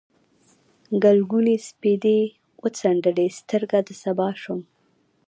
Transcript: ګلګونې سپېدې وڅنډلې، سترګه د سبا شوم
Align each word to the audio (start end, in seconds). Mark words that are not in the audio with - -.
ګلګونې 1.03 1.55
سپېدې 1.67 2.19
وڅنډلې، 2.61 3.27
سترګه 3.39 3.77
د 3.87 3.89
سبا 4.03 4.29
شوم 4.41 4.61